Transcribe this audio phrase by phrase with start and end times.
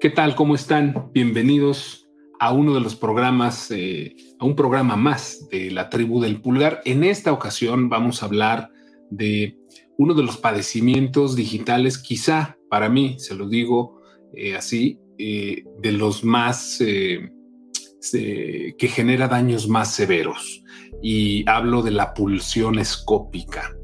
[0.00, 0.36] ¿Qué tal?
[0.36, 1.10] ¿Cómo están?
[1.12, 6.40] Bienvenidos a uno de los programas, eh, a un programa más de la tribu del
[6.40, 6.82] pulgar.
[6.84, 8.70] En esta ocasión vamos a hablar
[9.10, 9.58] de
[9.96, 14.00] uno de los padecimientos digitales, quizá para mí, se lo digo
[14.34, 20.62] eh, así, eh, de los más que genera daños más severos.
[21.02, 23.76] Y hablo de la pulsión escópica.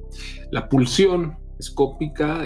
[0.52, 2.44] La pulsión escópica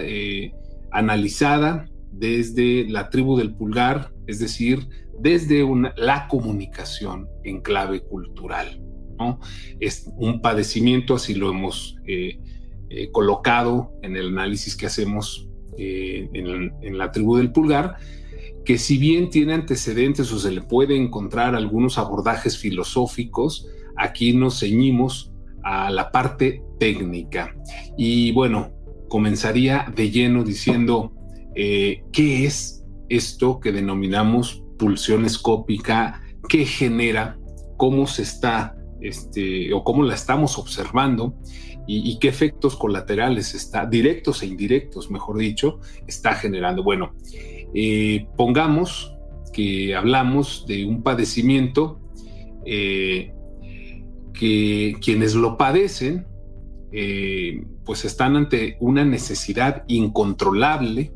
[0.91, 1.85] analizada
[2.19, 4.89] desde la tribu del pulgar, es decir,
[5.19, 5.65] desde
[5.97, 8.83] la comunicación en clave cultural.
[9.81, 12.39] Es un padecimiento, así lo hemos eh,
[12.89, 17.97] eh, colocado en el análisis que hacemos eh, en, en, la tribu del pulgar,
[18.65, 23.67] que si bien tiene antecedentes o se le puede encontrar algunos abordajes filosóficos,
[23.97, 25.33] aquí nos ceñimos
[25.65, 27.57] a la parte técnica.
[27.97, 28.73] Y bueno,
[29.09, 31.13] comenzaría de lleno diciendo,
[31.61, 37.37] eh, qué es esto que denominamos pulsión escópica, qué genera,
[37.77, 41.35] cómo se está este, o cómo la estamos observando
[41.89, 46.85] y, qué efectos colaterales está, directos e indirectos, mejor dicho, está generando.
[46.85, 47.17] Bueno,
[47.75, 49.17] eh, pongamos
[49.53, 51.99] que hablamos de un padecimiento
[52.67, 53.33] eh,
[54.33, 56.25] que quienes lo padecen,
[57.85, 61.13] pues están ante una necesidad incontrolable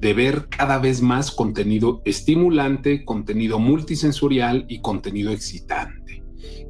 [0.00, 6.22] de ver cada vez más contenido estimulante, contenido multisensorial y contenido excitante.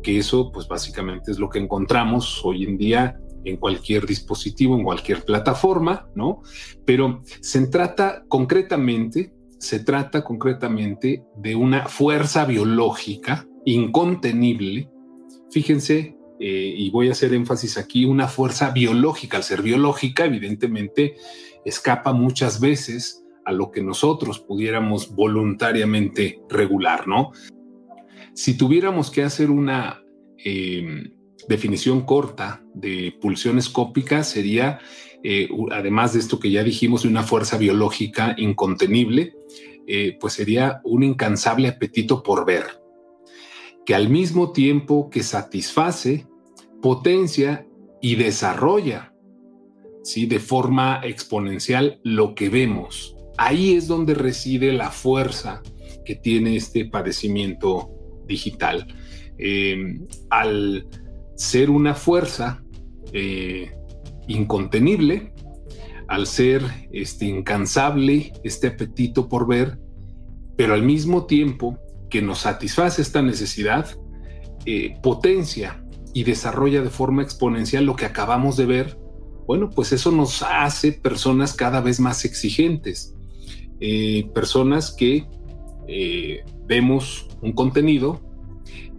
[0.03, 4.85] Que eso, pues básicamente es lo que encontramos hoy en día en cualquier dispositivo, en
[4.85, 6.43] cualquier plataforma, ¿no?
[6.85, 14.91] Pero se trata concretamente, se trata concretamente de una fuerza biológica incontenible.
[15.51, 19.37] Fíjense, eh, y voy a hacer énfasis aquí, una fuerza biológica.
[19.37, 21.17] Al ser biológica, evidentemente,
[21.65, 23.18] escapa muchas veces
[23.49, 27.33] a lo que nosotros pudiéramos voluntariamente regular, ¿no?
[28.35, 30.05] Si tuviéramos que hacer una
[30.45, 31.15] eh,
[31.49, 34.81] definición corta de pulsión escópica, sería,
[35.25, 39.35] eh, además de esto que ya dijimos, una fuerza biológica incontenible,
[39.87, 42.65] eh, pues sería un incansable apetito por ver,
[43.87, 46.27] que al mismo tiempo que satisface,
[46.83, 47.67] potencia
[48.03, 49.15] y desarrolla
[50.03, 50.27] ¿sí?
[50.27, 53.15] de forma exponencial lo que vemos.
[53.39, 55.63] Ahí es donde reside la fuerza
[56.05, 57.91] que tiene este padecimiento
[58.27, 58.87] digital.
[59.39, 60.87] Em, al
[61.37, 62.63] ser una fuerza
[63.13, 63.73] eh,
[64.27, 65.33] incontenible,
[66.09, 66.63] al ser
[66.93, 69.79] este, incansable, este apetito por ver,
[70.57, 71.79] pero al mismo tiempo
[72.11, 73.87] que nos satisface esta necesidad,
[74.67, 78.99] eh, potencia y desarrolla de forma exponencial lo que acabamos de ver
[79.49, 83.15] bueno, pues eso nos hace personas cada vez más exigentes,
[83.81, 85.27] eh, personas que
[85.87, 88.21] eh, vemos un contenido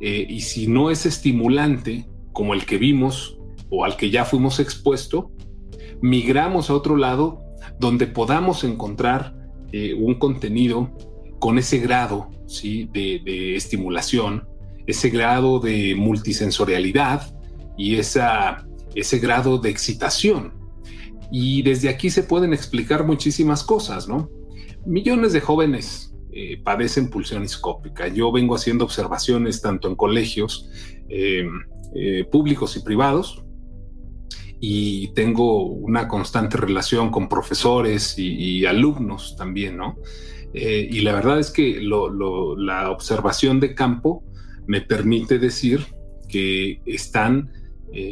[0.02, 3.38] eh, y si no es estimulante como el que vimos
[3.70, 5.32] o al que ya fuimos expuesto,
[6.02, 7.42] migramos a otro lado
[7.80, 9.36] donde podamos encontrar
[10.00, 10.98] un contenido
[11.38, 12.90] con ese grado ¿sí?
[12.92, 14.48] de, de estimulación,
[14.88, 17.36] ese grado de multisensorialidad
[17.78, 20.54] y esa ese grado de excitación.
[21.32, 24.30] Y desde aquí se pueden explicar muchísimas cosas, ¿no?
[24.86, 28.08] Millones de jóvenes eh, padecen pulsión escópica.
[28.08, 30.70] Yo vengo haciendo observaciones tanto en colegios
[31.10, 31.48] eh,
[31.96, 33.44] eh, públicos y privados
[34.60, 39.98] y tengo una constante relación con profesores y, alumnos también, ¿no?
[40.54, 44.24] y la verdad es que la observación de campo
[44.68, 45.86] me permite decir
[46.28, 47.54] que están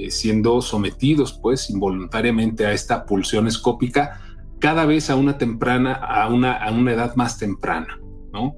[0.10, 4.27] siendo sometidos pues involuntariamente a esta pulsión escópica
[4.60, 8.00] cada vez a una temprana, a una, a una edad más temprana,
[8.32, 8.56] ¿no?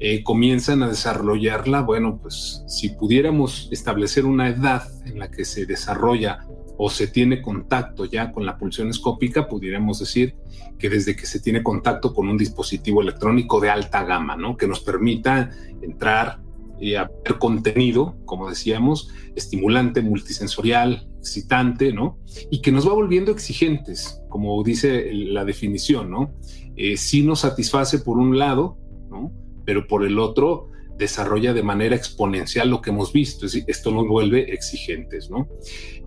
[0.00, 5.66] Eh, comienzan a desarrollarla, bueno, pues si pudiéramos establecer una edad en la que se
[5.66, 10.36] desarrolla o se tiene contacto ya con la pulsión escópica, pudiéramos decir
[10.78, 14.56] que desde que se tiene contacto con un dispositivo electrónico de alta gama, ¿no?
[14.56, 15.50] Que nos permita
[15.82, 16.38] entrar
[16.80, 22.18] y a ver contenido, como decíamos, estimulante, multisensorial, excitante, ¿no?
[22.50, 26.34] Y que nos va volviendo exigentes, como dice la definición, ¿no?
[26.76, 28.78] Eh, sí nos satisface por un lado,
[29.10, 29.32] ¿no?
[29.64, 33.90] Pero por el otro desarrolla de manera exponencial lo que hemos visto, es decir, esto
[33.92, 35.48] nos vuelve exigentes, ¿no?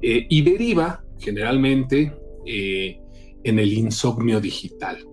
[0.01, 2.13] Eh, y deriva generalmente
[2.45, 2.99] eh,
[3.43, 5.07] en el insomnio digital.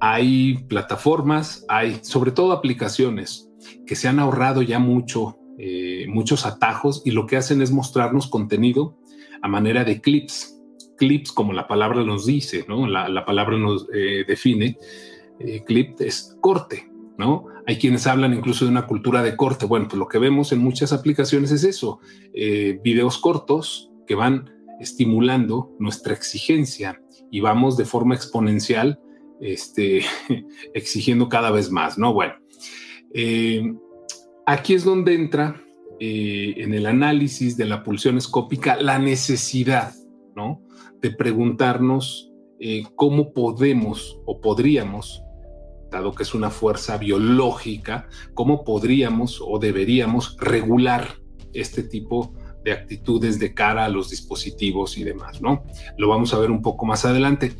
[0.00, 3.48] Hay plataformas, hay sobre todo aplicaciones
[3.86, 8.26] que se han ahorrado ya mucho, eh, muchos atajos y lo que hacen es mostrarnos
[8.26, 8.98] contenido
[9.44, 10.58] a manera de clips.
[10.96, 12.86] Clips, como la palabra nos dice, ¿no?
[12.86, 14.78] La, palabra nos eh, define,
[15.66, 16.88] clip es corte,
[17.18, 17.46] ¿no?
[17.66, 19.66] Hay quienes hablan incluso de una cultura de corte.
[19.66, 21.98] Bueno, pues lo que vemos en muchas aplicaciones es eso,
[22.32, 24.50] videos cortos que van
[24.80, 29.00] estimulando nuestra exigencia y vamos de forma exponencial
[29.40, 30.02] este,
[30.74, 32.12] exigiendo cada vez más, ¿no?
[32.12, 32.34] Bueno,
[33.12, 33.62] eh,
[34.46, 35.60] aquí es donde entra
[36.06, 39.94] eh, en el análisis de la pulsión escópica la necesidad,
[40.36, 40.60] ¿no?
[41.00, 42.30] De preguntarnos
[42.60, 45.22] eh, cómo podemos o podríamos,
[45.90, 51.08] dado que es una fuerza biológica, cómo podríamos o deberíamos regular
[51.54, 52.34] este tipo
[52.64, 55.64] de actitudes de cara a los dispositivos y demás, ¿no?
[55.96, 57.52] Lo vamos a ver un poco más adelante.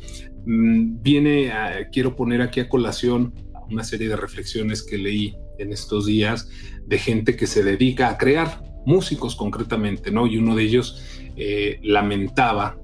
[0.45, 1.51] Mm, viene,
[1.91, 3.33] quiero poner aquí a colación
[3.71, 6.49] una serie de reflexiones que leí en estos días
[6.85, 10.27] de gente que se dedica a crear músicos concretamente, ¿no?
[10.27, 11.01] Y uno de ellos
[11.35, 12.77] eh, lamentaba,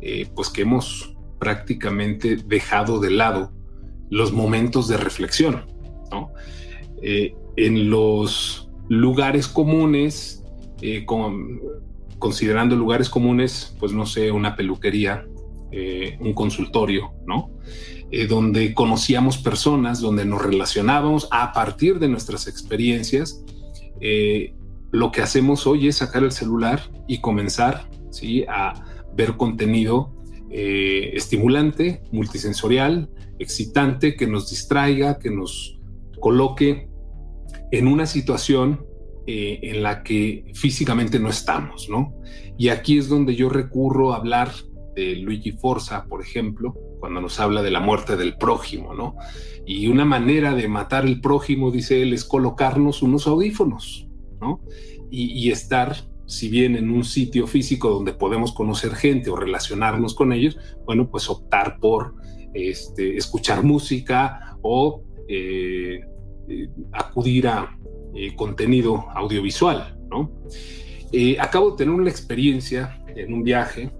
[0.00, 3.52] eh, pues que hemos prácticamente dejado de lado
[4.08, 5.66] los momentos de reflexión,
[6.10, 6.32] ¿no?
[7.02, 10.44] Eh, en los lugares comunes,
[12.18, 15.26] considerando lugares comunes, pues no sé, una peluquería,
[16.20, 17.50] un consultorio, ¿no?
[18.12, 23.44] Eh, donde conocíamos personas, donde nos relacionábamos a partir de nuestras experiencias.
[24.00, 24.54] Eh,
[24.90, 28.44] lo que hacemos hoy es sacar el celular y comenzar ¿sí?
[28.48, 28.74] a
[29.14, 30.16] ver contenido
[30.52, 33.08] estimulante, multisensorial,
[33.38, 35.78] excitante, que nos distraiga, que nos
[36.18, 36.88] coloque
[37.70, 38.84] en una situación
[39.28, 42.20] en la que físicamente no estamos, ¿no?
[42.58, 44.50] Y aquí es donde yo recurro a hablar
[44.96, 49.16] de Luigi Forza, por ejemplo, cuando nos habla de la muerte del prójimo, ¿no?
[49.66, 54.06] Y una manera de matar el prójimo, dice él, es colocarnos unos audífonos,
[54.40, 54.60] ¿no?
[55.10, 60.32] Y, estar, si bien en un sitio físico donde podemos conocer gente o relacionarnos con
[60.32, 60.56] ellos,
[60.86, 62.14] bueno, pues optar por
[62.54, 66.00] este, escuchar música o eh,
[66.48, 67.76] eh, acudir a
[68.14, 70.30] eh, contenido audiovisual, ¿no?
[71.40, 73.90] acabo de tener una experiencia en un viaje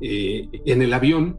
[0.00, 1.38] en el avión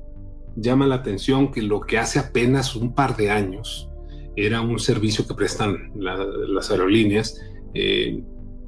[0.55, 3.89] llama la atención que lo que hace apenas un par de años
[4.35, 7.39] era un servicio que prestan las aerolíneas
[7.73, 8.23] eh,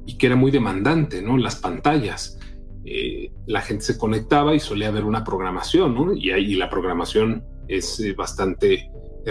[0.06, 1.36] y que era muy demandante, ¿no?
[1.36, 2.38] Las pantallas.
[2.84, 6.14] Eh, la gente se conectaba y solía ver una programación, ¿no?
[6.14, 8.88] Y ahí la programación es bastante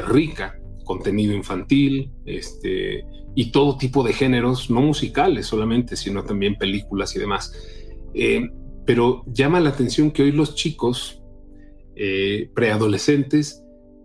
[0.07, 7.15] rica, contenido infantil, este, y todo tipo de géneros, no musicales solamente, sino también películas
[7.15, 7.53] y demás.
[8.85, 11.21] Pero llama la atención que hoy los chicos
[11.95, 13.63] eh, preadolescentes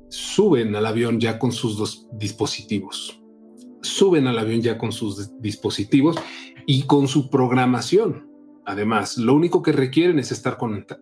[0.09, 3.21] suben al avión ya con sus dos dispositivos.
[3.83, 6.17] Suben al avión ya con sus dispositivos
[6.67, 8.29] y con su programación.
[8.67, 10.59] Además, lo único que requieren es estar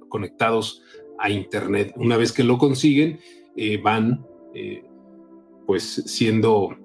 [0.08, 0.82] conectados
[1.18, 1.92] a Internet.
[1.96, 3.18] Una vez que lo consiguen,
[3.56, 4.24] eh, van
[4.54, 4.84] eh,
[5.66, 6.76] pues siendo,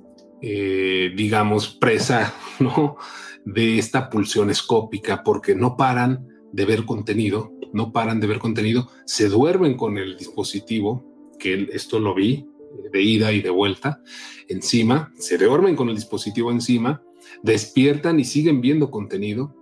[0.41, 2.33] digamos, presa
[3.45, 8.89] de esta pulsión escópica porque no paran de ver contenido, no paran de ver contenido,
[9.05, 11.03] se duermen con el dispositivo,
[11.39, 12.47] que esto lo vi
[12.91, 14.01] de ida y de vuelta,
[14.47, 17.03] encima, se duermen con el dispositivo encima,
[17.41, 19.55] despiertan y siguen viendo contenido.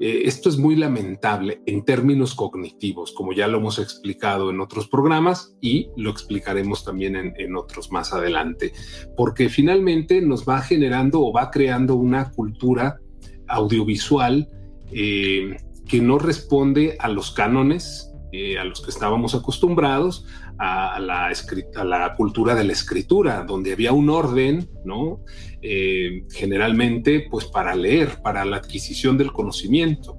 [0.00, 4.88] Eh, esto es muy lamentable en términos cognitivos, como ya lo hemos explicado en otros
[4.88, 8.72] programas y lo explicaremos también en, otros más adelante,
[9.16, 12.98] porque finalmente nos va generando o va creando una cultura
[13.46, 14.48] audiovisual
[14.92, 15.56] eh,
[15.90, 20.24] que no responde a los cánones eh, a los que estábamos acostumbrados,
[20.56, 25.24] a la, cultura de la escritura, donde había un orden, ¿no?
[25.62, 30.16] Eh, generalmente, pues para leer, para la adquisición del conocimiento.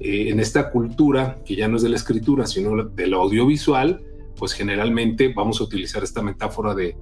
[0.00, 4.02] Eh, en esta cultura, que ya no es de la escritura, sino de lo audiovisual,
[4.34, 6.96] pues generalmente vamos a utilizar esta metáfora de,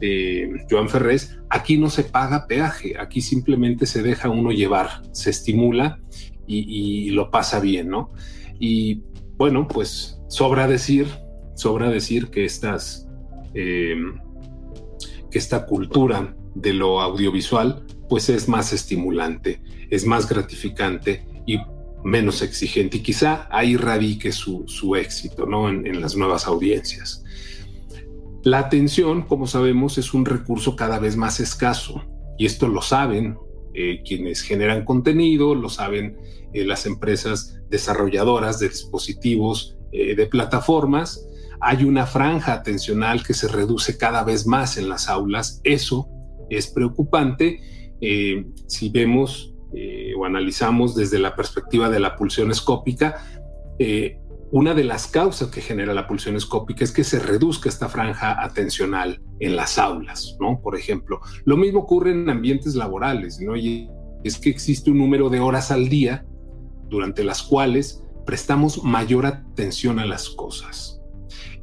[0.00, 5.30] de Joan Ferrés, aquí no se paga peaje, aquí simplemente se deja uno llevar, se
[5.30, 6.00] estimula
[6.46, 8.12] y, lo pasa bien, ¿no?
[8.58, 9.02] Y
[9.36, 11.06] bueno, pues sobra decir,
[11.54, 13.08] sobra decir que estas,
[13.54, 14.20] em,
[15.30, 19.60] que esta cultura de lo audiovisual, pues es más estimulante,
[19.90, 21.58] es más gratificante y
[22.04, 25.68] menos exigente y quizá ahí radique su, éxito, ¿no?
[25.68, 27.24] en las nuevas audiencias.
[28.44, 32.04] La atención, como sabemos, es un recurso cada vez más escaso
[32.36, 33.38] y esto lo saben
[33.76, 36.16] eh, quienes generan contenido, lo saben
[36.52, 41.26] eh, las empresas desarrolladoras de dispositivos, eh, de plataformas.
[41.60, 45.60] Hay una franja atencional que se reduce cada vez más en las aulas.
[45.64, 46.08] Eso
[46.50, 47.60] es preocupante
[48.66, 49.54] si vemos
[50.18, 53.24] o analizamos desde la perspectiva de la pulsión escópica.
[54.54, 58.40] Una de las causas que genera la pulsión escópica es que se reduzca esta franja
[58.40, 60.60] atencional en las aulas, ¿no?
[60.62, 63.56] Por ejemplo, lo mismo ocurre en ambientes laborales, ¿no?
[63.56, 63.90] Y
[64.22, 66.24] es que existe un número de horas al día
[66.88, 71.00] durante las cuales prestamos mayor atención a las cosas.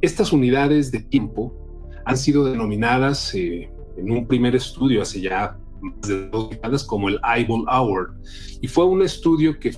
[0.02, 6.08] Estas unidades de tiempo han sido denominadas eh, en un primer estudio hace ya más
[6.08, 8.14] de dos décadas como el Eyeball Hour
[8.60, 9.74] y fue un estudio que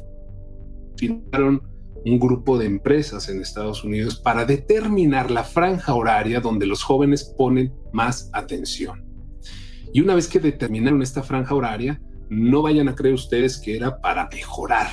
[0.96, 1.73] firmaron
[2.04, 7.34] un grupo de empresas en Estados Unidos para determinar la franja horaria donde los jóvenes
[7.36, 9.04] ponen más atención.
[9.92, 14.00] Y una vez que determinaron esta franja horaria, no vayan a creer ustedes que era
[14.00, 14.88] para mejorar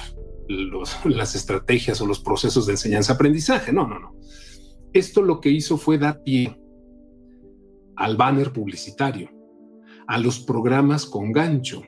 [1.06, 3.74] las estrategias o los procesos de enseñanza-aprendizaje.
[3.74, 4.16] No, no, no.
[4.94, 6.58] Esto lo que hizo fue dar pie
[7.96, 9.30] al banner publicitario,
[10.08, 11.84] a los programas con gancho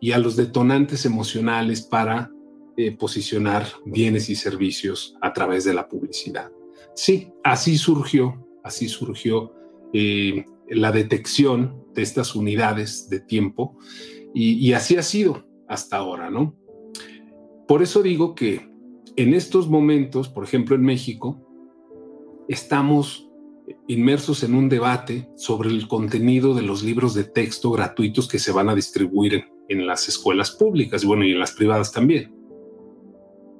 [0.00, 2.30] y a los detonantes emocionales para
[2.76, 6.50] eh, posicionar bienes y servicios a través de la publicidad.
[6.94, 9.52] Sí, así surgió, así surgió
[9.92, 13.78] eh, la detección de estas unidades de tiempo
[14.34, 16.54] y, así ha sido hasta ahora, ¿no?
[17.66, 18.68] Por eso digo que
[19.16, 21.40] en estos momentos, por ejemplo en México,
[22.46, 23.30] estamos
[23.88, 28.52] inmersos en un debate sobre el contenido de los libros de texto gratuitos que se
[28.52, 32.35] van a distribuir en, las escuelas públicas bueno, y en las privadas también.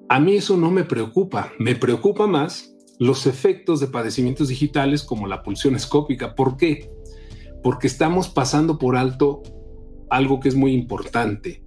[0.09, 5.27] A mí eso no me preocupa, me preocupa más los efectos de padecimientos digitales como
[5.27, 6.37] la pulsión escópica.
[6.37, 6.89] ¿Por qué?
[7.63, 9.43] Porque estamos pasando por alto
[10.09, 11.65] algo que es muy importante,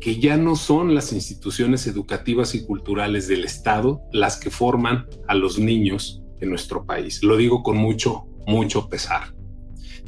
[0.00, 5.34] que ya no son las instituciones educativas y culturales del Estado las que forman a
[5.34, 7.24] los niños en nuestro país.
[7.24, 9.34] Lo digo con mucho, mucho pesar.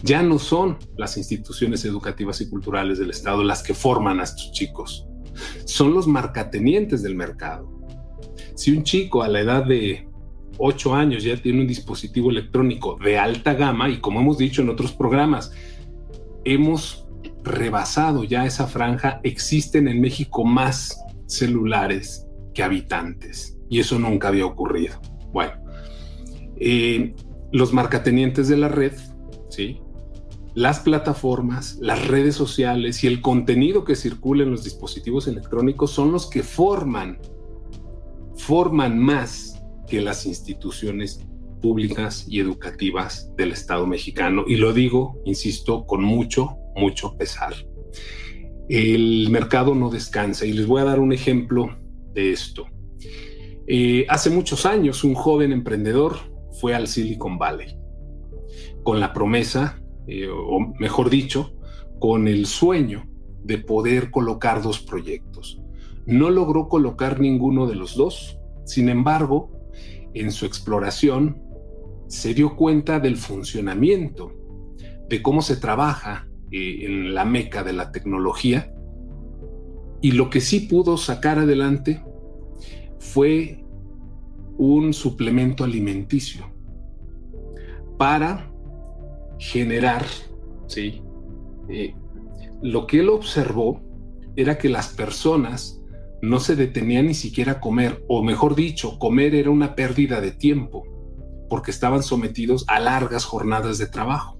[0.03, 4.53] Ya no son las instituciones educativas y culturales del Estado las que forman a estos
[4.53, 5.09] chicos.
[5.65, 7.71] Son los marcatenientes del mercado.
[8.55, 10.09] Si un chico a la edad de
[10.59, 14.69] 8 años ya tiene un dispositivo electrónico de alta gama, y como hemos dicho en
[14.69, 15.53] otros programas,
[16.45, 17.09] hemos
[17.43, 24.47] rebasado ya esa franja, existen en México más celulares que habitantes, y eso nunca había
[24.47, 25.01] ocurrido.
[25.33, 25.53] Bueno,
[26.57, 27.15] eh,
[27.53, 28.93] los marcatenientes de la red,
[29.49, 29.81] ¿sí?
[30.55, 36.13] Las plataformas, las redes sociales y el contenido que circula en los dispositivos electrónicos son
[36.13, 37.19] los que forman,
[38.37, 41.27] forman más que las instituciones
[41.61, 44.45] públicas y educativas del Estado mexicano.
[44.47, 47.55] Y lo digo, insisto, con mucho, mucho pesar.
[48.69, 51.77] El mercado no descansa y les voy a dar un ejemplo
[52.13, 52.67] de esto.
[53.67, 56.17] Eh, hace muchos años, un joven emprendedor
[56.61, 57.77] fue al Silicon Valley
[58.85, 61.55] con la promesa, eh, o mejor dicho,
[61.99, 63.07] con el sueño
[63.43, 65.61] de poder colocar dos proyectos.
[66.07, 69.51] No logró colocar ninguno de los dos, sin embargo,
[70.15, 71.43] en su exploración
[72.09, 74.33] se dio cuenta del funcionamiento,
[75.09, 78.75] de cómo se trabaja eh, en la meca de la tecnología,
[80.01, 82.05] y lo que sí pudo sacar adelante
[82.99, 83.65] fue
[84.59, 86.47] un suplemento alimenticio
[87.97, 88.54] para
[89.45, 90.07] generar,
[90.67, 91.03] ¿sí?
[91.69, 91.95] Eh,
[92.63, 93.83] lo que él observó
[94.37, 95.83] era que las personas
[96.23, 100.33] no se detenían ni siquiera a comer, o mejor dicho, comer era una pérdida de
[100.33, 100.85] tiempo,
[101.51, 104.39] porque estaban sometidos a largas jornadas de trabajo.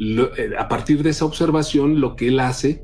[0.00, 2.82] Eh, a partir de esa observación, lo que él hace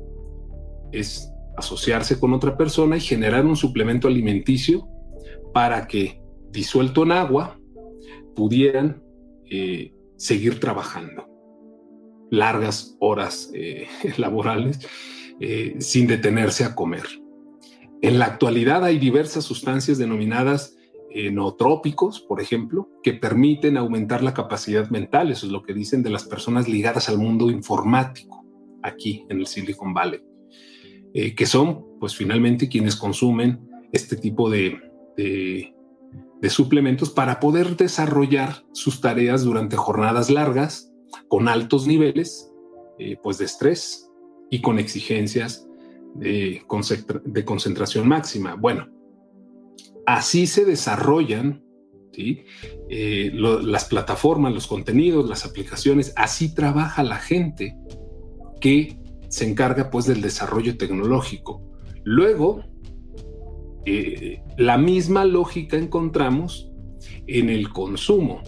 [0.91, 4.87] es asociarse con otra persona y generar un suplemento alimenticio
[5.51, 7.59] para que, disuelto en agua,
[8.35, 9.01] pudieran
[9.49, 11.29] eh, seguir trabajando
[12.31, 14.79] largas horas eh, laborales
[15.39, 17.05] eh, sin detenerse a comer.
[18.01, 20.73] En la actualidad hay diversas sustancias denominadas
[21.31, 25.31] nootrópicos, por ejemplo, que permiten aumentar la capacidad mental.
[25.31, 28.45] Eso es lo que dicen de las personas ligadas al mundo informático
[28.83, 30.19] aquí en el Silicon Valley,
[31.13, 35.73] que son, pues finalmente, quienes consumen este tipo de
[36.49, 40.91] suplementos para poder desarrollar sus tareas durante jornadas largas,
[41.27, 42.51] con altos niveles
[42.99, 44.11] eh, pues de estrés
[44.49, 45.67] y con exigencias
[46.15, 46.61] de,
[47.25, 48.55] de concentración máxima.
[48.55, 48.89] Bueno,
[50.05, 51.63] así se desarrollan
[52.17, 57.77] eh, las plataformas, los contenidos, las aplicaciones, así trabaja la gente
[58.61, 61.61] que se encarga pues del desarrollo tecnológico.
[62.03, 62.63] Luego,
[63.85, 66.71] eh, la misma lógica encontramos
[67.27, 68.41] en el consumo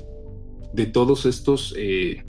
[0.74, 2.24] de todos estos eh,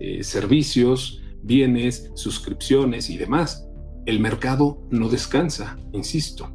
[0.00, 3.68] eh, servicios, bienes, suscripciones y demás.
[4.06, 6.50] El mercado no descansa, insisto,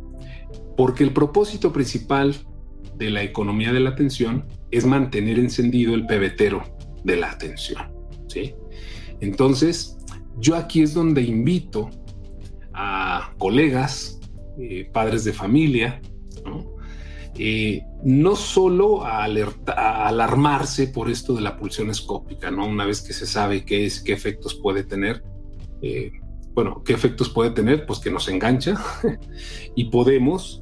[0.77, 2.35] porque el propósito principal
[2.95, 6.63] de la economía de la atención es mantener encendido el pebetero
[7.03, 7.91] de la atención.
[8.27, 8.53] ¿sí?
[9.19, 9.97] Entonces,
[10.37, 11.89] yo aquí es donde invito
[12.73, 14.18] a colegas,
[14.61, 16.01] eh, padres de familia,
[16.43, 16.75] ¿no?
[17.35, 22.67] Eh, no solo a, alarmarse por esto de la pulsión escópica, ¿no?
[22.67, 25.23] Una vez que se sabe qué es, qué efectos puede tener,
[25.81, 26.11] eh,
[26.53, 28.75] bueno, qué efectos puede tener, pues que nos engancha
[29.75, 30.61] y podemos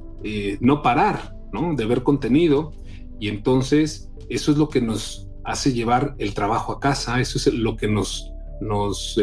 [0.60, 1.74] no parar, ¿no?
[1.74, 2.74] De ver contenido
[3.20, 7.52] y entonces eso es lo que nos hace llevar el trabajo a casa, eso es
[7.52, 9.20] lo que nos, nos,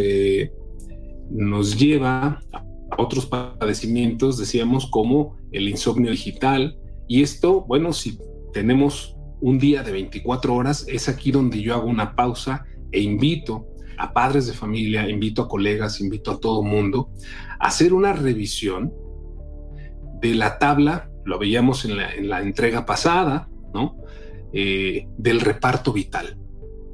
[1.31, 6.79] nos lleva a otros padecimientos, decíamos, como el insomnio digital.
[7.09, 8.19] Y esto, bueno, si
[8.53, 13.67] tenemos un día de 24 horas, es aquí donde yo hago una pausa e invito
[13.99, 17.11] a padres de familia, invito a colegas, invito a todo mundo
[17.59, 18.93] a hacer una revisión
[20.21, 21.97] de la tabla, lo veíamos en
[22.29, 23.97] la, entrega pasada, ¿no?
[24.53, 26.39] Eh, del reparto vital.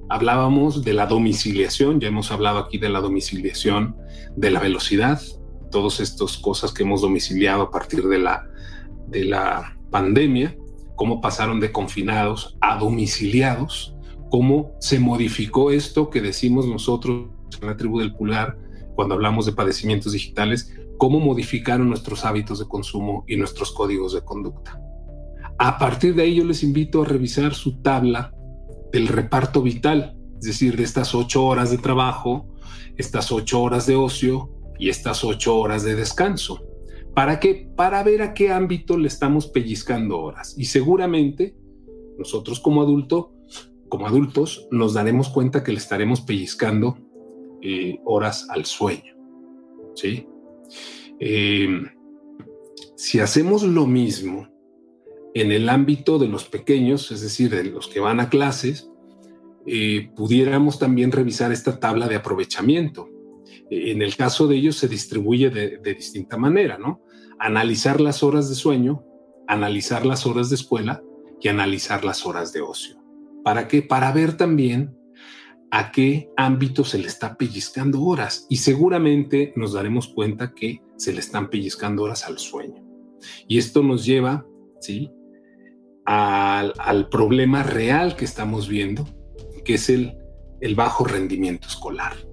[0.08, 3.96] Hablábamos de la domiciliación, ya hemos hablado aquí de la domiciliación,
[4.36, 5.20] de la velocidad,
[5.70, 8.48] todas estas cosas que hemos domiciliado a partir de la,
[9.08, 10.56] de la pandemia,
[10.96, 13.94] cómo pasaron de confinados a domiciliados,
[14.30, 17.28] cómo se modificó esto que decimos nosotros
[17.60, 18.58] en la tribu del pulgar
[18.94, 24.20] cuando hablamos de padecimientos digitales, cómo modificaron nuestros hábitos de consumo y nuestros códigos de
[24.20, 24.78] conducta.
[25.58, 28.34] A partir de ahí yo les invito a revisar su tabla
[28.92, 32.48] del reparto vital, es decir, de estas ocho horas de trabajo,
[32.96, 34.50] estas ocho horas de ocio,
[34.80, 36.64] y estas ocho horas de descanso.
[37.14, 37.70] ¿Para qué?
[37.76, 40.54] Para ver a qué ámbito le estamos pellizcando horas.
[40.56, 41.54] Y seguramente
[42.18, 43.34] nosotros como adulto,
[43.90, 46.96] como adultos, nos daremos cuenta que le estaremos pellizcando
[47.60, 49.14] eh, horas al sueño.
[49.94, 50.26] ¿Sí?
[51.18, 51.86] Em,
[52.96, 54.48] si hacemos lo mismo
[55.34, 58.90] en el ámbito de los pequeños, es decir, de los que van a clases,
[59.66, 63.09] eh, pudiéramos también revisar esta tabla de aprovechamiento
[63.70, 67.02] en el caso de ellos se distribuye de, distinta manera, ¿no?
[67.38, 69.04] Analizar las horas de sueño,
[69.46, 71.02] analizar las horas de escuela
[71.40, 73.00] y analizar las horas de ocio.
[73.44, 73.82] ¿Para qué?
[73.82, 74.96] Para ver también
[75.70, 81.12] a qué ámbito se le está pellizcando horas y seguramente nos daremos cuenta que se
[81.12, 82.84] le están pellizcando horas al sueño.
[83.46, 84.44] Y esto nos lleva,
[84.80, 85.10] ¿sí?
[86.04, 89.06] Al, problema real que estamos viendo,
[89.64, 90.18] que es el,
[90.60, 92.29] el bajo rendimiento escolar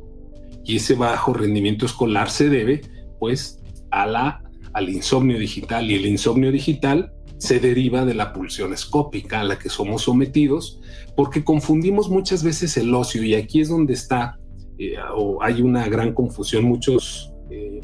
[0.68, 2.82] y ese bajo rendimiento escolar se debe
[3.20, 5.90] pues a la, al insomnio digital.
[5.90, 10.82] Y el insomnio digital se deriva de la pulsión escópica a la que somos sometidos
[11.16, 13.24] porque confundimos muchas veces el ocio.
[13.24, 14.38] Y aquí es donde está
[14.78, 16.66] eh, o hay una gran confusión.
[16.66, 17.80] Muchos eh,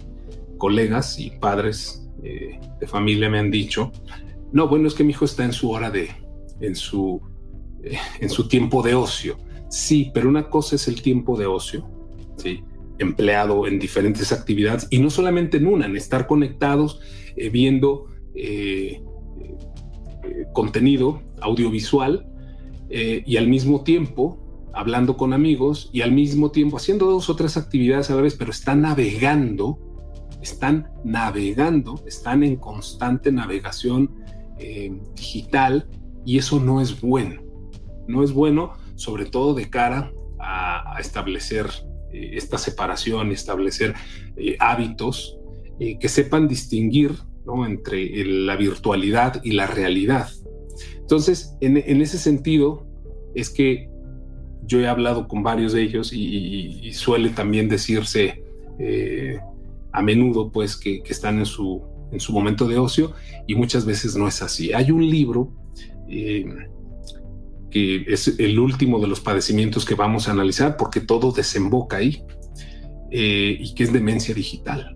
[0.58, 3.92] colegas y padres eh, de familia me han dicho
[4.54, 6.10] no bueno es que mi hijo está en su hora de
[6.62, 7.20] en su
[8.22, 9.38] en su tiempo de ocio
[9.70, 11.86] sí pero una cosa es el tiempo de ocio
[12.38, 12.64] sí
[13.00, 17.00] empleado en diferentes actividades y no solamente en una, en estar conectados
[17.36, 19.02] eh, viendo eh,
[20.24, 22.28] eh, contenido audiovisual
[22.90, 27.58] y al mismo tiempo hablando con amigos y al mismo tiempo haciendo dos o tres
[27.58, 29.80] actividades a la vez, pero están navegando,
[30.44, 34.12] están navegando, están en constante navegación
[35.16, 35.88] digital
[36.24, 37.42] y eso no es bueno.
[38.08, 41.66] No es bueno, sobre todo de cara a, a establecer
[42.14, 43.94] eh, esta separación establecer
[44.38, 45.38] eh, hábitos
[45.80, 47.12] eh, que sepan distinguir
[47.68, 50.30] entre la virtualidad y la realidad.
[50.98, 52.88] Entonces, en, ese sentido,
[53.36, 53.90] es que
[54.66, 58.42] yo he hablado con varios de ellos y, suele también decirse
[59.92, 61.82] a menudo pues que, están en su,
[62.14, 63.12] en su momento de ocio
[63.46, 64.72] y muchas veces no es así.
[64.72, 65.52] Hay un libro
[67.74, 72.24] que es el último de los padecimientos que vamos a analizar porque todo desemboca ahí,
[73.10, 74.96] eh, y que es demencia digital.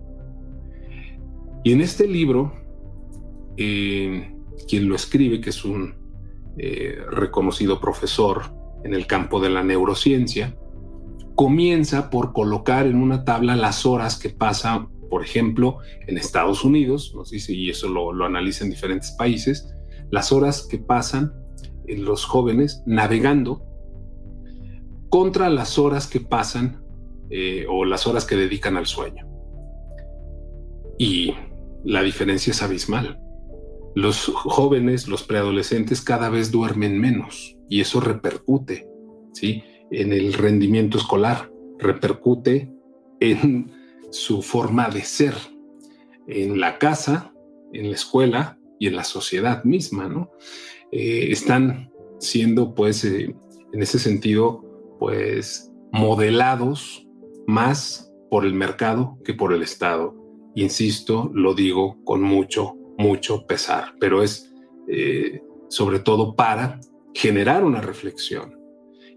[1.64, 2.52] Y en este libro,
[3.56, 4.32] eh,
[4.68, 5.96] quien lo escribe, que es un
[6.56, 10.56] eh, reconocido profesor en el campo de la neurociencia,
[11.34, 17.12] comienza por colocar en una tabla las horas que pasa, por ejemplo, en Estados Unidos,
[17.16, 19.68] nos dice, y eso lo, lo analiza en diferentes países,
[20.12, 21.32] las horas que pasan
[21.96, 23.64] los jóvenes navegando
[25.08, 26.82] contra las horas que pasan
[27.30, 29.26] eh, o las horas que dedican al sueño.
[30.98, 31.34] Y
[31.84, 33.20] la diferencia es abismal.
[33.94, 38.88] Los jóvenes, los preadolescentes cada vez duermen menos y eso repercute
[39.32, 39.62] ¿sí?
[39.90, 42.72] en el rendimiento escolar, repercute
[43.20, 43.72] en
[44.10, 45.34] su forma de ser,
[46.26, 47.32] en la casa,
[47.72, 50.30] en la escuela y en la sociedad misma, ¿no?
[50.92, 53.34] Eh, están siendo, pues, eh,
[53.72, 54.64] en ese sentido,
[54.98, 57.06] pues modelados
[57.46, 60.14] más por el mercado que por el Estado.
[60.54, 64.52] Insisto, lo digo con mucho, mucho pesar, pero es
[64.88, 66.80] eh, sobre todo para
[67.14, 68.58] generar una reflexión.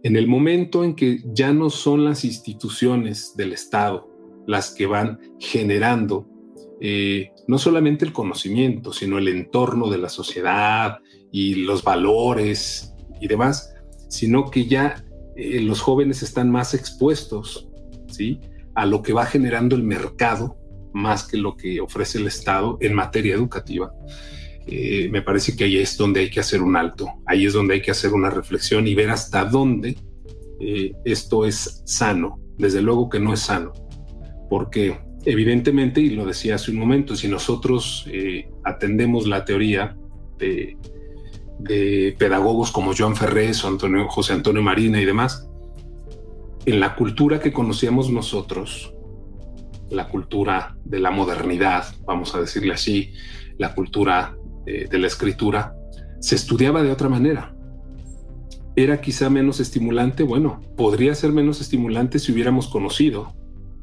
[0.03, 4.09] En el momento en que ya no son las instituciones del Estado
[4.47, 6.27] las que van generando
[6.83, 10.97] eh, no solamente el conocimiento, sino el entorno de la sociedad
[11.31, 13.75] y los valores y demás,
[14.09, 17.69] sino que ya eh, los jóvenes están más expuestos
[18.07, 18.39] ¿sí?
[18.73, 20.57] a lo que va generando el mercado
[20.91, 23.93] más que lo que ofrece el Estado en materia educativa.
[24.65, 27.75] Eh, me parece que ahí es donde hay que hacer un alto, ahí es donde
[27.75, 29.97] hay que hacer una reflexión y ver hasta dónde
[31.05, 32.39] esto es sano.
[32.57, 33.71] Desde luego que no es sano,
[34.47, 39.95] porque evidentemente, y lo decía hace un momento, si nosotros eh, atendemos la teoría
[40.37, 40.77] de,
[42.17, 43.77] pedagogos como Joan Ferrés o
[44.09, 45.47] José Antonio Marina y demás,
[46.65, 48.93] en la cultura que conocíamos nosotros,
[49.91, 53.13] la cultura de la modernidad, vamos a decirle así,
[53.59, 55.75] la cultura de, de la escritura,
[56.19, 57.55] se estudiaba de otra manera.
[58.75, 63.35] Era quizá menos estimulante, bueno, podría ser menos estimulante si hubiéramos conocido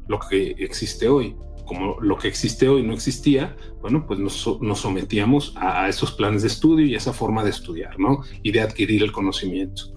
[0.09, 1.37] lo que existe hoy.
[1.65, 6.47] Como lo que existe hoy no existía, bueno, pues nos, sometíamos a, esos planes de
[6.47, 8.23] estudio y a esa forma de estudiar, ¿no?
[8.41, 9.93] Y de adquirir el conocimiento.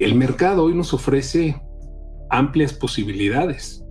[0.00, 1.62] El mercado hoy nos ofrece
[2.28, 3.84] amplias posibilidades.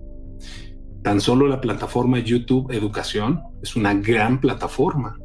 [1.02, 5.18] Tan solo la plataforma YouTube Educación es una gran plataforma,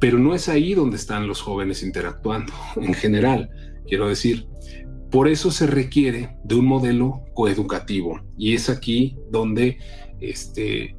[0.00, 3.48] pero no es ahí donde están los jóvenes interactuando en general.
[3.86, 4.48] Quiero decir,
[5.16, 9.78] por eso se requiere de un modelo coeducativo y es aquí donde
[10.20, 10.94] este,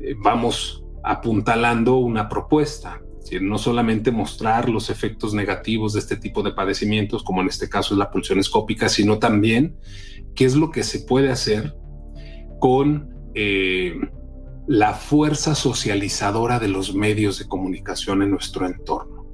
[0.00, 3.02] eh, vamos apuntalando una propuesta.
[3.42, 7.92] no solamente mostrar los efectos negativos de este tipo de padecimientos, como en este caso
[7.92, 9.76] es la pulsión escópica, sino también
[10.34, 11.76] qué es lo que se puede hacer
[12.60, 14.00] con eh,
[14.66, 19.26] la fuerza socializadora de los medios de comunicación en nuestro entorno.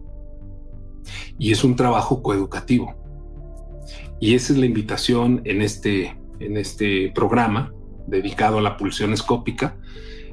[1.38, 3.04] Y es un trabajo coeducativo
[4.20, 7.72] y esa es la invitación en este, en este programa
[8.07, 9.77] dedicado a la pulsión escópica.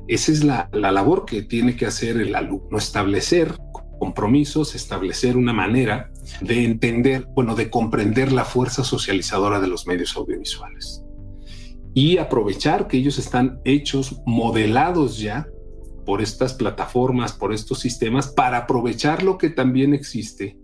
[0.07, 3.55] Esa es la, la labor que tiene que hacer el alumno, establecer
[3.99, 10.15] compromisos, establecer una manera de entender, bueno, de comprender la fuerza socializadora de los medios
[10.15, 11.03] audiovisuales
[11.93, 15.47] y aprovechar que ellos están hechos, modelados ya
[16.05, 20.57] por estas plataformas, por estos sistemas, para aprovechar lo que también existe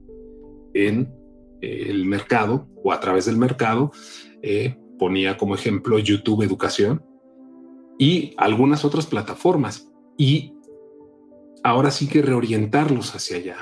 [0.73, 1.13] en
[1.61, 3.91] el mercado o a través del mercado.
[4.41, 7.03] Eh, ponía como ejemplo YouTube Educación
[7.97, 9.91] y algunas otras plataformas.
[10.17, 10.53] Y
[11.63, 13.57] ahora sí que reorientarlos hacia allá.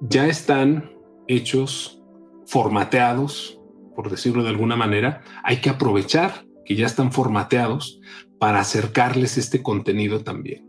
[0.00, 0.92] Ya están
[1.26, 2.02] hechos,
[2.46, 3.60] formateados,
[3.94, 5.22] por decirlo de alguna manera.
[5.42, 8.00] Hay que aprovechar que ya están formateados
[8.38, 10.66] para acercarles este contenido también.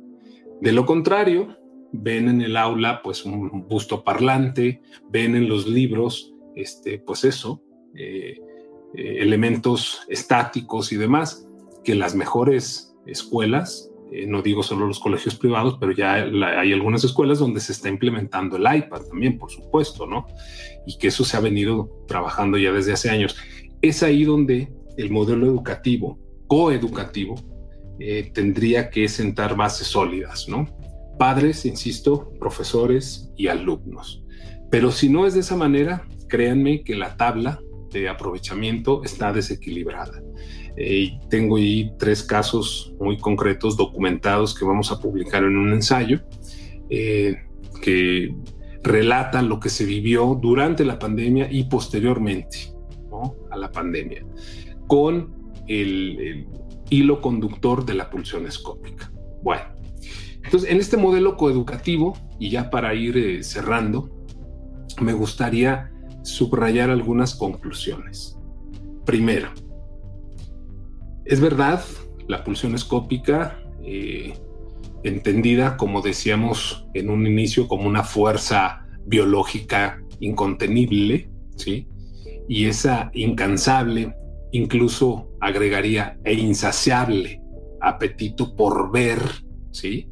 [0.61, 1.57] De lo contrario,
[1.91, 7.61] ven en el aula pues un busto parlante, ven en los libros, este, pues eso,
[7.95, 8.39] eh,
[8.95, 11.47] eh, elementos estáticos y demás,
[11.83, 17.03] que las mejores escuelas, eh, no digo solo los colegios privados, pero ya hay algunas
[17.03, 20.27] escuelas donde se está implementando el iPad también, por supuesto, ¿no?
[20.85, 23.35] Y que eso se ha venido trabajando ya desde hace años.
[23.81, 27.35] Es ahí donde el modelo educativo, coeducativo,
[28.31, 30.76] tendría que sentar bases sólidas, ¿no?
[31.17, 34.23] Padres, insisto, profesores y alumnos.
[34.69, 40.21] Pero si no es de esa manera, créanme que la tabla de aprovechamiento está desequilibrada.
[40.75, 46.21] Eh, tengo ahí tres casos muy concretos documentados que vamos a publicar en un ensayo
[46.89, 47.37] eh,
[47.81, 48.35] que
[48.83, 52.73] relatan lo que se vivió durante la pandemia y posteriormente
[53.49, 54.23] a la pandemia,
[54.85, 55.33] con
[55.67, 56.47] el, el
[56.89, 59.11] hilo conductor de la pulsión escópica.
[59.41, 59.63] Bueno,
[60.47, 64.09] entonces, en este modelo coeducativo, y ya para ir eh, cerrando,
[65.01, 65.91] me gustaría
[66.23, 68.37] subrayar algunas conclusiones.
[69.05, 69.49] Primero,
[71.25, 71.83] es verdad,
[72.29, 74.35] la pulsión escópica, eh,
[75.03, 81.89] entendida, como decíamos en un inicio, como una fuerza biológica incontenible, ¿sí?
[82.47, 84.15] Y esa incansable,
[84.53, 87.41] incluso agregaría, e insaciable
[87.81, 89.19] apetito por ver,
[89.77, 90.09] ¿sí?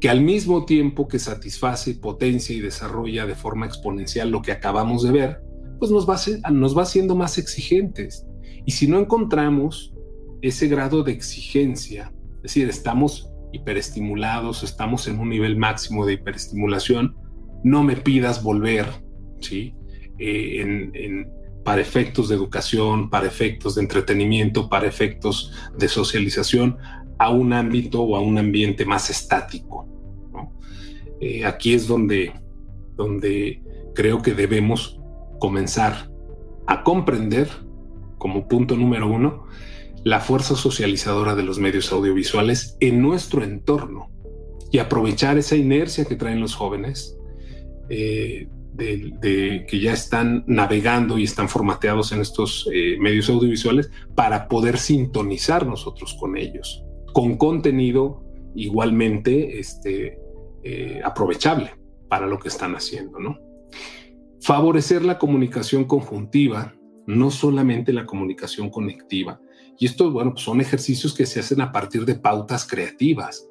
[0.00, 5.02] que al mismo tiempo que satisface, potencia y desarrolla de forma exponencial lo que acabamos
[5.02, 5.40] de ver,
[5.78, 6.16] pues nos va,
[6.50, 8.26] nos va haciendo más exigentes.
[8.64, 9.92] Y si no encontramos
[10.42, 17.16] ese grado de exigencia, es decir, estamos hiperestimulados, estamos en un nivel máximo de hiperestimulación,
[17.64, 18.86] no me pidas volver,
[19.40, 19.74] ¿sí?
[20.18, 21.26] Eh,
[21.64, 26.78] para efectos de educación, para efectos de entretenimiento, para efectos de socialización,
[27.18, 29.86] a un ámbito o a un ambiente más estático.
[31.20, 32.32] Eh, aquí es donde,
[32.94, 33.62] donde
[33.94, 35.00] creo que debemos
[35.40, 36.10] comenzar
[36.66, 37.48] a comprender,
[38.18, 39.46] como punto número uno,
[40.04, 44.10] la fuerza socializadora de los medios audiovisuales en nuestro entorno
[44.70, 47.16] y aprovechar esa inercia que traen los jóvenes,
[47.88, 54.46] eh, de, que ya están navegando y están formateados en estos eh, medios audiovisuales para
[54.46, 60.18] poder sintonizar nosotros con ellos, con contenido igualmente este,
[60.62, 61.72] eh, aprovechable
[62.08, 63.38] para lo que están haciendo, ¿no?
[64.40, 66.74] Favorecer la comunicación conjuntiva,
[67.06, 69.40] no solamente la comunicación conectiva.
[69.78, 73.48] Y estos, bueno, pues son ejercicios que se hacen a partir de pautas creativas.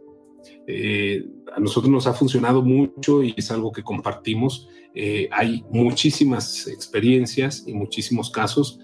[0.66, 4.68] Eh, a nosotros nos ha funcionado mucho y es algo que compartimos.
[4.94, 8.80] Eh, hay muchísimas experiencias y muchísimos casos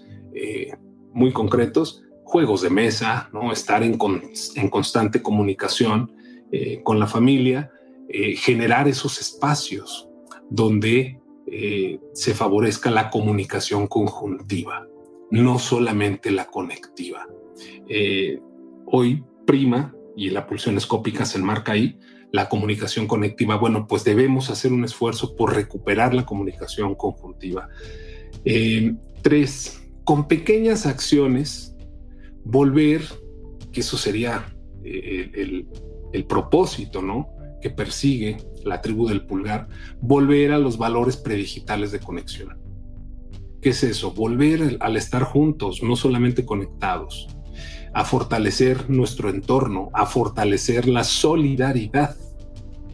[1.12, 2.03] muy concretos,
[2.34, 3.96] juegos de mesa, estar en,
[4.68, 6.10] constante comunicación
[6.82, 7.70] con la familia,
[8.08, 10.08] eh, generar esos espacios
[10.50, 14.86] donde eh, se favorezca la comunicación conjuntiva,
[15.30, 17.26] no solamente la conectiva.
[17.88, 18.40] Eh,
[18.86, 21.98] hoy prima, y la pulsión escópica se enmarca ahí,
[22.30, 23.56] la comunicación conectiva.
[23.56, 27.68] Bueno, pues debemos hacer un esfuerzo por recuperar la comunicación conjuntiva.
[29.22, 31.73] tres, con pequeñas acciones,
[32.44, 33.02] volver,
[33.72, 34.44] que eso sería
[34.84, 35.66] el,
[36.12, 37.34] el propósito, ¿no?
[37.60, 39.68] que persigue la tribu del pulgar,
[40.00, 42.58] volver a los valores predigitales de conexión.
[43.62, 44.12] ¿Qué es eso?
[44.12, 47.26] Volver al estar juntos, no solamente conectados,
[47.94, 52.14] a fortalecer nuestro entorno, a fortalecer la solidaridad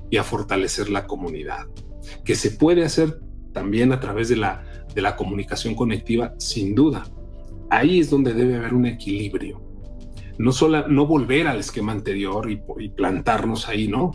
[0.09, 1.67] y a fortalecer la comunidad,
[2.25, 3.19] que se puede hacer
[3.53, 4.63] también a través de la,
[4.95, 7.05] de la comunicación conectiva, sin duda.
[7.71, 9.63] Ahí es donde debe haber un equilibrio.
[10.39, 14.13] No, solo, no volver al esquema anterior y, y plantarnos ahí, no,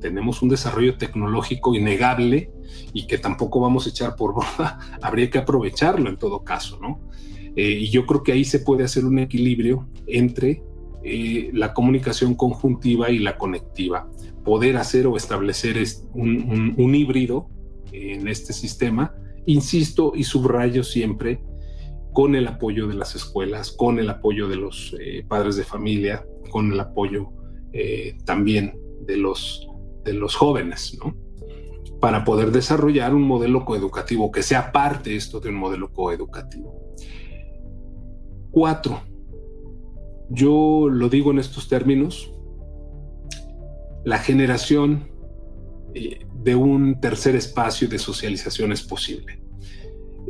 [0.00, 2.50] tenemos un desarrollo tecnológico innegable
[2.92, 7.00] y que tampoco vamos a echar por borda, habría que aprovecharlo en todo caso, ¿no?
[7.56, 10.62] Eh, y yo creo que ahí se puede hacer un equilibrio entre
[11.02, 14.08] eh, la comunicación conjuntiva y la conectiva.
[14.44, 15.76] Poder hacer o establecer
[16.14, 17.48] un, un híbrido
[17.92, 19.14] en este sistema,
[19.46, 21.40] insisto y subrayo siempre,
[22.18, 26.26] con el apoyo de las escuelas, con el apoyo de los eh, padres de familia,
[26.50, 27.28] con el apoyo
[28.24, 28.76] también
[29.06, 29.68] de los
[30.04, 31.14] de los jóvenes, ¿no?
[32.00, 36.96] Para poder desarrollar un modelo coeducativo que sea parte esto de un modelo coeducativo.
[38.50, 39.00] Cuatro,
[40.28, 42.34] yo lo digo en estos términos,
[44.04, 45.08] la generación
[45.94, 49.40] eh, de un tercer espacio de socialización es posible.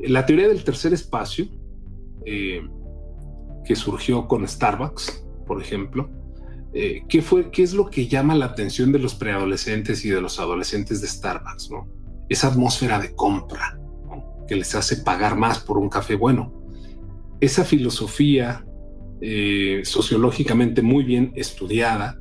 [0.02, 1.46] La teoría del tercer espacio,
[2.30, 2.60] eh,
[3.64, 6.10] que surgió con Starbucks, por ejemplo,
[6.74, 10.20] eh, ¿qué, fue, ¿qué es lo que llama la atención de los preadolescentes y de
[10.20, 11.70] los adolescentes de Starbucks?
[11.70, 11.88] ¿no?
[12.28, 13.80] Esa atmósfera de compra
[14.46, 16.52] que les hace pagar más por un café bueno.
[17.40, 18.62] Esa filosofía
[19.22, 22.20] eh, sociológicamente muy bien estudiada,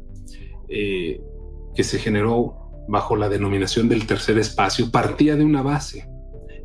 [0.67, 6.07] que se generó bajo la denominación del tercer espacio, partía de una base.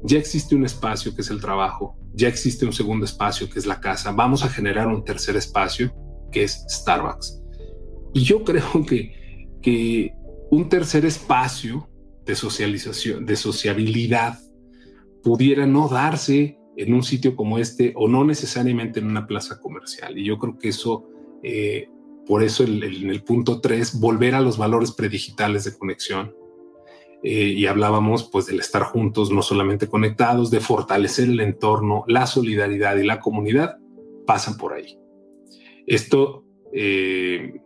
[0.04, 3.66] Ya existe un espacio que es el trabajo, ya existe un segundo espacio que es
[3.66, 5.94] la casa, vamos a generar un tercer espacio
[6.30, 7.40] que es Starbucks.
[8.14, 10.12] Y yo creo que, que
[10.50, 11.88] un tercer espacio
[12.24, 14.38] de socialización, de sociabilidad,
[15.22, 20.18] pudiera no darse en un sitio como este o no necesariamente en una plaza comercial.
[20.18, 21.08] Y yo creo que eso,
[21.42, 21.88] eh,
[22.26, 26.34] por eso en el, punto 3, volver a los valores predigitales de conexión.
[27.22, 32.26] Eh, y hablábamos pues del estar juntos, no solamente conectados, de fortalecer el entorno, la
[32.26, 33.78] solidaridad y la comunidad,
[34.26, 34.98] pasan por ahí.
[35.86, 37.60] Esto eh,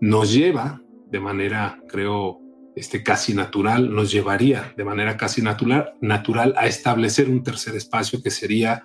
[0.00, 2.40] nos lleva de manera, creo,
[2.76, 8.22] este, casi natural, nos llevaría de manera casi natural, natural a establecer un tercer espacio
[8.22, 8.84] que sería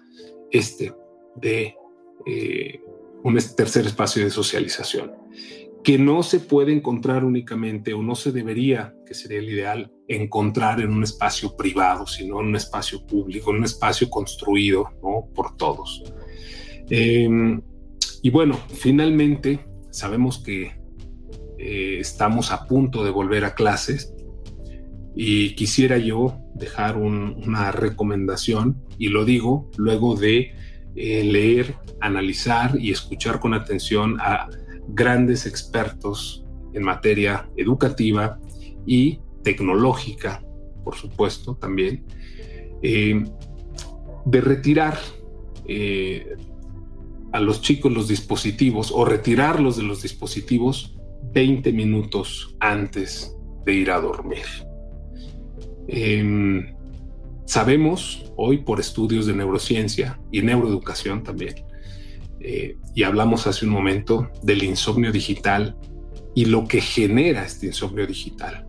[0.51, 0.93] este
[1.35, 1.75] de
[2.25, 2.81] eh,
[3.23, 5.11] un tercer espacio de socialización,
[5.86, 10.82] que no se puede encontrar únicamente o no se debería, que sería el ideal, encontrar
[10.82, 15.32] en un espacio privado, sino en un espacio público, en un espacio construido ¿no?
[15.36, 16.04] por todos.
[16.89, 17.62] Em,
[18.24, 20.74] y bueno, finalmente sabemos que
[21.60, 24.12] eh, estamos a punto de volver a clases
[25.15, 30.52] y quisiera yo dejar una recomendación y lo digo luego de
[30.95, 34.50] eh, leer, analizar y escuchar con atención a
[34.88, 38.39] grandes expertos en materia educativa
[38.86, 40.43] y tecnológica,
[40.84, 42.06] por supuesto, también,
[42.82, 43.24] eh,
[44.26, 44.98] de retirar
[45.67, 46.36] eh,
[47.32, 50.95] a los chicos los dispositivos o retirarlos de los dispositivos
[51.34, 54.45] 20 minutos antes de ir a dormir.
[55.88, 56.74] Em,
[57.45, 61.64] sabemos hoy por estudios de neurociencia y neuroeducación también,
[62.47, 65.75] eh, y hablamos hace un momento del insomnio digital
[66.36, 68.67] y lo que genera este insomnio digital,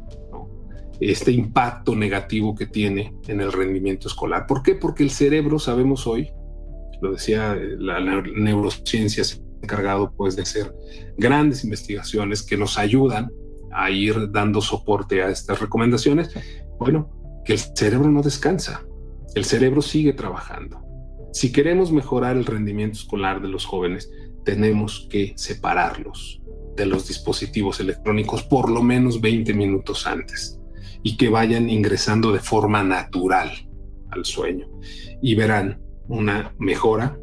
[0.99, 4.47] este impacto negativo que tiene en el rendimiento escolar.
[4.47, 4.77] ¿Por qué?
[4.77, 6.31] Porque el cerebro, sabemos hoy,
[7.03, 10.75] lo decía eh, la, neurociencia, se ha encargado pues de hacer
[11.19, 13.31] grandes investigaciones que nos ayudan
[13.75, 16.31] a ir dando soporte a estas recomendaciones.
[16.79, 18.87] Bueno, que el cerebro no descansa,
[19.35, 20.81] el cerebro sigue trabajando.
[21.37, 24.11] Si queremos mejorar el rendimiento escolar de los jóvenes,
[24.47, 26.41] tenemos que separarlos
[26.77, 30.59] de los dispositivos electrónicos por lo menos 20 minutos antes
[31.03, 33.51] y que vayan ingresando de forma natural
[34.13, 34.67] al sueño.
[35.21, 37.19] Y verán una mejora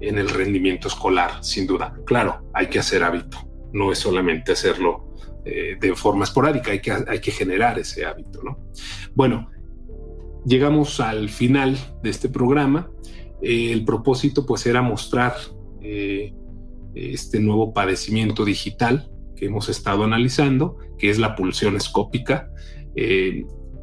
[0.00, 1.94] en el rendimiento escolar, sin duda.
[2.06, 3.36] Claro, hay que hacer hábito,
[3.74, 5.12] no es solamente hacerlo
[5.44, 8.70] eh, de forma esporádica, hay que, hay que generar ese hábito, ¿no?
[9.14, 9.50] Bueno,
[10.46, 12.90] llegamos al final de este programa.
[13.42, 15.34] Eh, el propósito pues era mostrar
[15.80, 16.34] eh,
[16.94, 22.50] este nuevo padecimiento digital que hemos estado analizando, que es la pulsión escópica.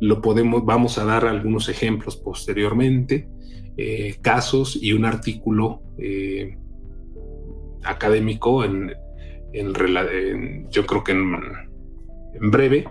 [0.02, 3.30] lo podemos, vamos a dar algunos ejemplos posteriormente.
[3.78, 6.58] Eh, casos y un artículo eh,
[7.84, 8.94] académico en,
[10.72, 12.88] yo creo que en, breve,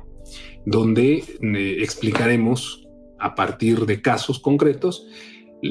[0.67, 2.87] donde eh, explicaremos
[3.19, 5.07] a partir de casos concretos